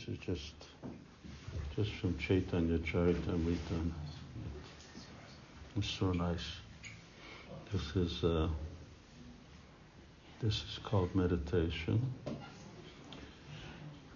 [0.00, 0.54] This is just
[1.76, 3.92] just from Chaitanya Charitamrita.
[5.76, 6.52] It's so nice.
[7.70, 8.48] This is uh,
[10.40, 12.00] this is called meditation.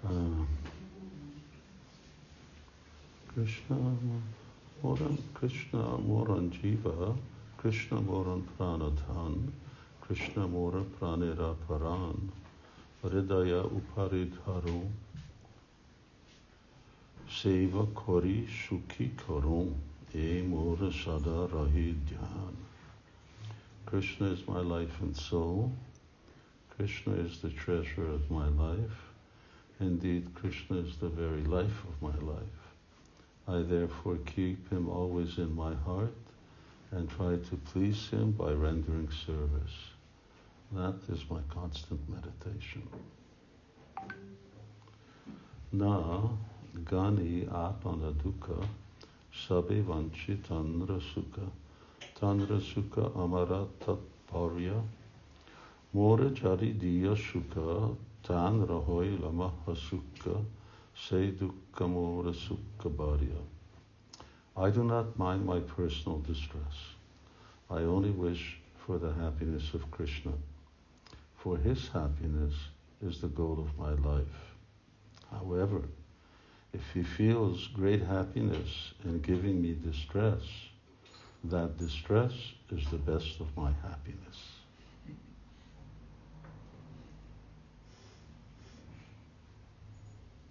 [0.06, 0.44] Uh,
[3.34, 3.76] Krishna
[4.82, 7.14] Moran Krishna Moran Jiva
[7.58, 9.52] Krishna Moran Pranadhan
[10.00, 12.32] Krishna Mora Pranera Paran
[13.04, 14.90] Hridaya Uparidharu
[17.34, 19.74] Seva Kori Sukhi Karum
[20.14, 22.54] E Mora Sada Rahi Dhyan
[23.86, 25.72] Krishna is my life and soul.
[26.76, 28.98] Krishna is the treasure of my life.
[29.80, 32.62] Indeed, Krishna is the very life of my life.
[33.48, 36.14] I therefore keep him always in my heart
[36.92, 39.76] and try to please him by rendering service.
[40.70, 42.88] That is my constant meditation.
[45.72, 46.28] Na
[46.90, 48.66] gani apana dukkha
[49.32, 51.46] sabe vanchi tanra sukha
[52.20, 54.82] tanra sukha amara tatparya
[55.92, 60.44] mora jari diya sukha tan rahoy lama hasukha
[60.94, 63.40] se dukkha mora sukha bharya.
[64.56, 66.76] I do not mind my personal distress.
[67.70, 70.32] I only wish for the happiness of Krishna
[71.44, 72.54] for his happiness
[73.06, 74.54] is the goal of my life.
[75.30, 75.82] However,
[76.74, 80.42] if he feels great happiness in giving me distress,
[81.44, 82.32] that distress
[82.70, 84.54] is the best of my happiness.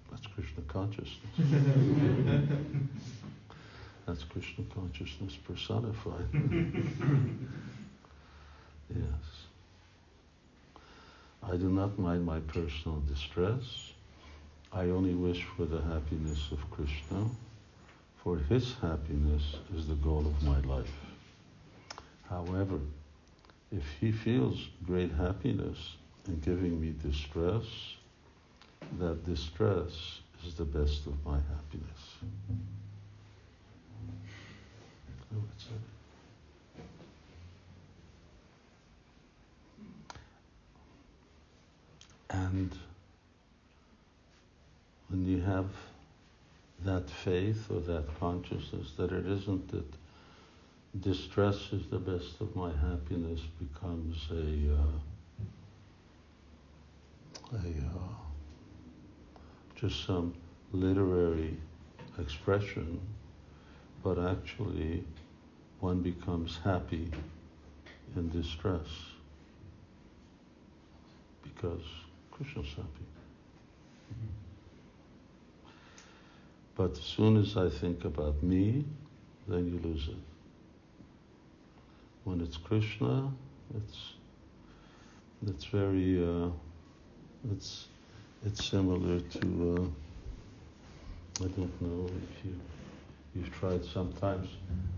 [0.09, 1.17] That's Krishna consciousness.
[4.05, 6.27] That's Krishna consciousness personified.
[8.89, 9.45] yes.
[11.41, 13.93] I do not mind my personal distress.
[14.75, 17.29] I only wish for the happiness of Krishna,
[18.23, 20.91] for his happiness is the goal of my life.
[22.27, 22.79] However,
[23.71, 25.77] if he feels great happiness
[26.27, 27.65] in giving me distress,
[28.97, 32.01] that distress is the best of my happiness.
[35.35, 35.43] Oh,
[42.31, 42.71] And
[45.13, 45.67] when you have
[46.83, 49.85] that faith or that consciousness that it isn't that
[51.01, 54.99] distress is the best of my happiness becomes a uh,
[57.53, 58.15] a uh,
[59.75, 60.33] just some
[60.71, 61.55] literary
[62.17, 62.99] expression,
[64.03, 65.03] but actually
[65.79, 67.11] one becomes happy
[68.15, 68.87] in distress
[71.43, 71.83] because
[72.31, 73.05] Krishna's happy.
[76.75, 78.83] But as soon as I think about me,
[79.47, 80.15] then you lose it.
[82.23, 83.31] When it's Krishna,
[83.77, 84.13] it's
[85.47, 86.49] it's very uh,
[87.51, 87.87] it's
[88.45, 89.91] it's similar to
[91.39, 92.59] uh, I don't know if you
[93.35, 94.47] you've tried sometimes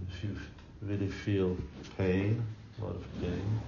[0.09, 0.35] if you
[0.81, 1.57] really feel
[1.97, 2.41] pain,
[2.79, 3.59] a lot of pain,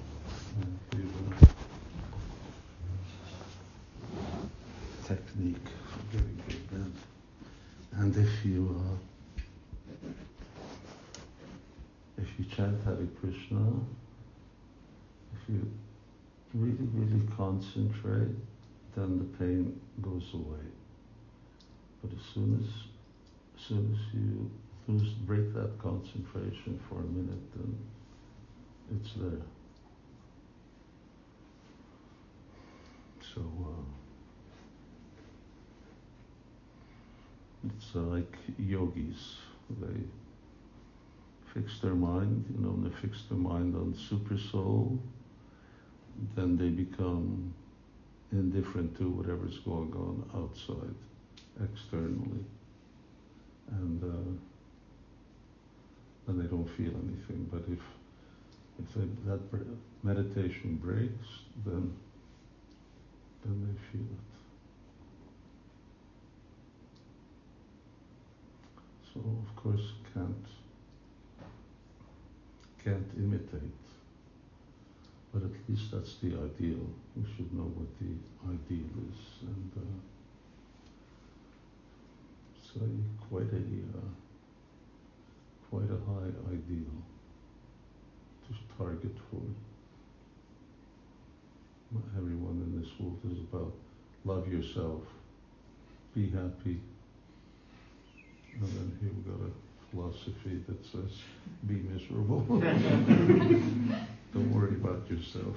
[5.07, 5.76] technique doing that.
[8.07, 10.07] And if you uh,
[12.17, 13.73] if you chant Hare Krishna,
[15.33, 15.69] if you
[16.53, 18.33] really, really concentrate,
[18.95, 20.67] then the pain goes away.
[22.01, 22.69] But as soon as
[23.59, 24.51] as soon as you
[24.87, 27.77] lose break that concentration for a minute, then
[28.95, 29.41] it's there.
[33.35, 34.06] So uh,
[37.65, 39.37] It's uh, like yogis.
[39.81, 40.03] They
[41.53, 44.99] fix their mind, you know, they fix their mind on super soul,
[46.35, 47.53] then they become
[48.31, 50.95] indifferent to whatever's going on outside,
[51.63, 52.43] externally.
[53.71, 54.31] And uh,
[56.25, 57.49] then they don't feel anything.
[57.51, 57.79] But if
[58.79, 59.39] if they, that
[60.03, 61.27] meditation breaks,
[61.65, 61.91] then
[63.43, 64.26] then they feel it.
[69.25, 70.45] of course can't
[72.83, 73.77] can't imitate.
[75.33, 76.85] But at least that's the ideal.
[77.15, 78.13] We should know what the
[78.47, 79.97] ideal is, and uh,
[83.29, 84.11] quite a uh,
[85.69, 86.95] quite a high ideal
[88.47, 89.41] to target for.
[92.17, 93.73] Everyone in this world is about
[94.25, 95.01] love yourself,
[96.13, 96.79] be happy
[98.61, 99.51] and then he'll got a
[99.91, 101.21] philosophy that says,
[101.67, 102.41] be miserable.
[104.33, 105.55] Don't worry about yourself.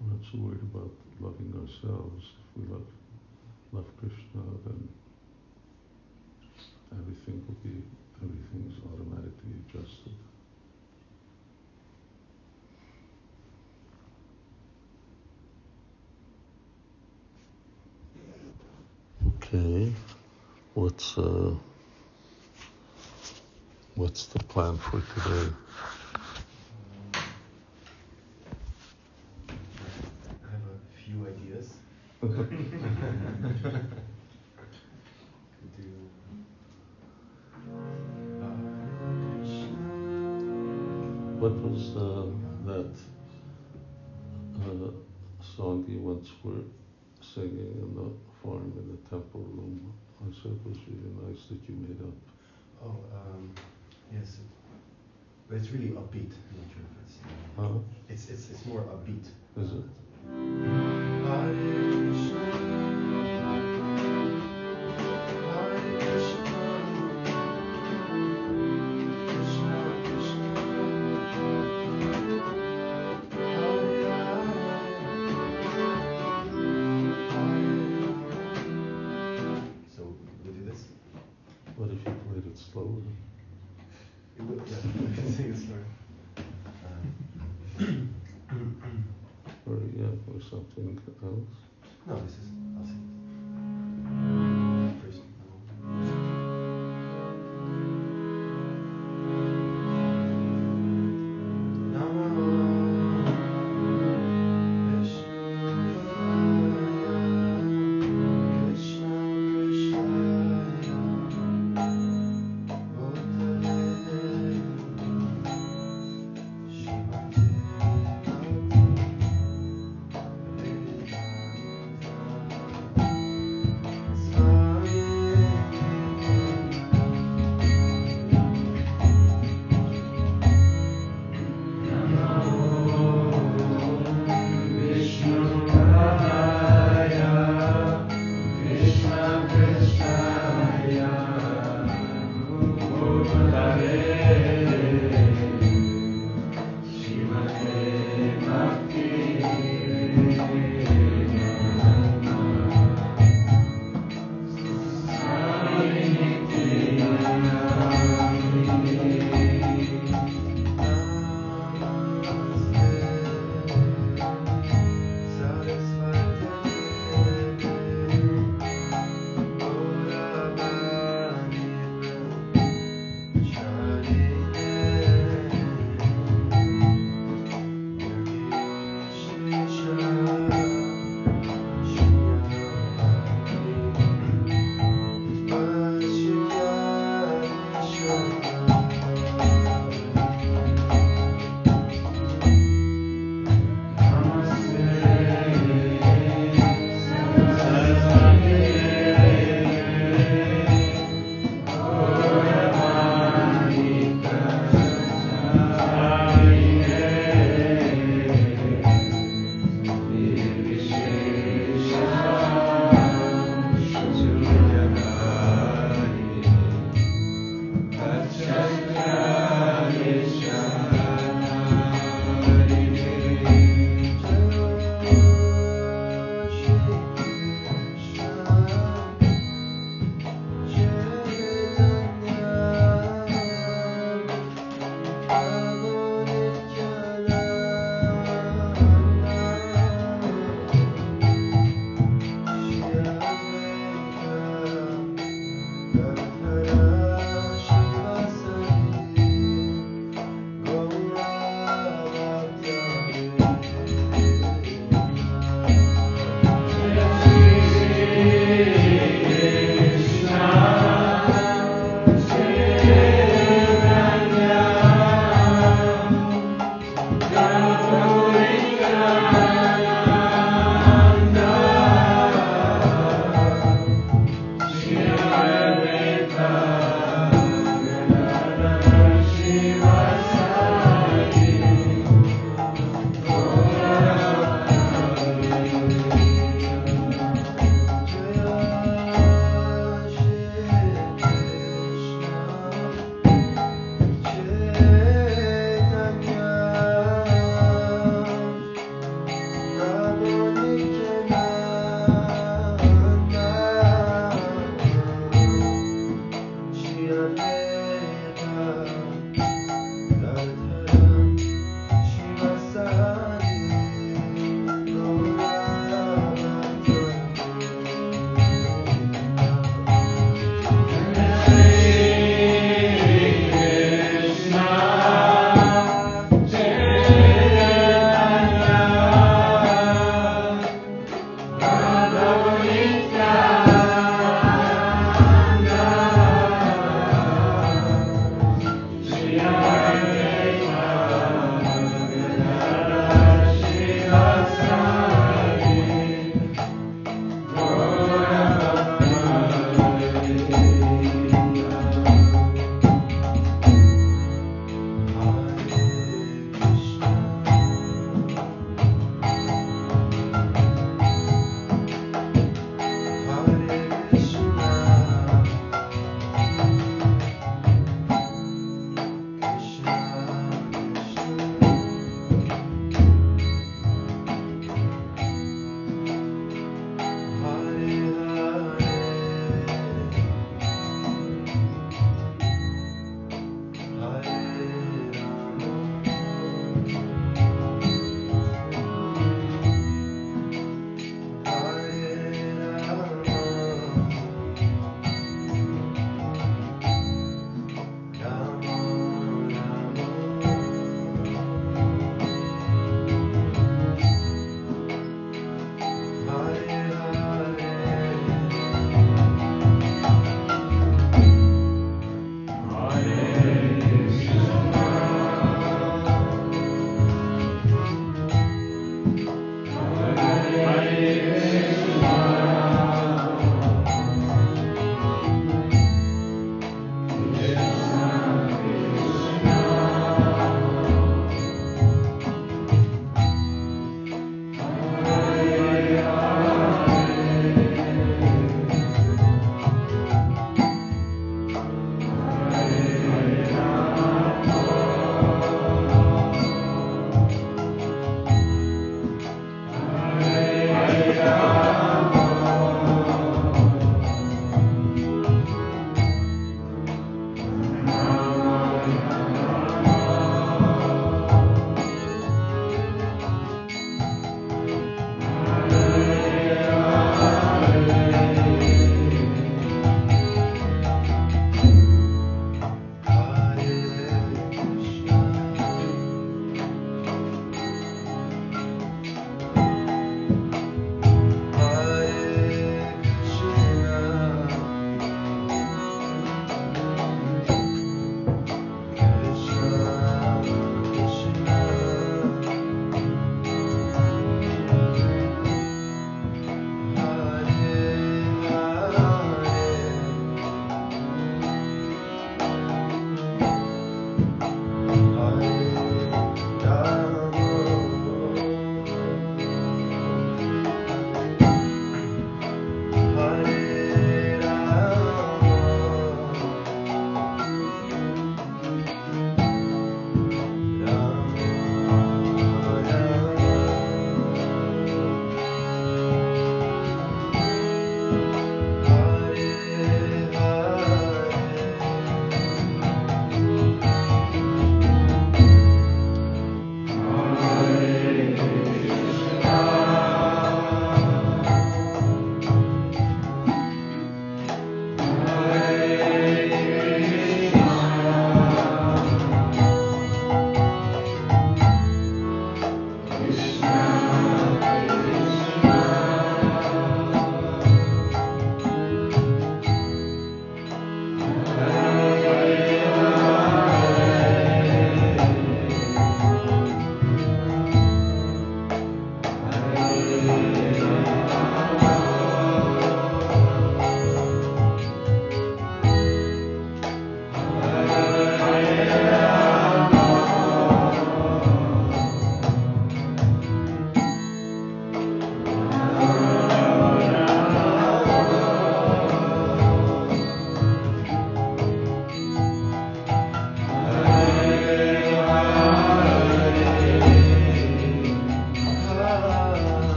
[0.00, 0.90] not so worried about
[1.20, 2.24] loving ourselves.
[2.24, 2.86] If we love,
[3.72, 4.88] love Krishna, then
[6.92, 7.82] everything will be,
[8.22, 10.14] everything's automatically adjusted.
[20.78, 21.52] what's uh,
[23.96, 25.52] what's the plan for today?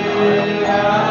[0.00, 1.09] Hare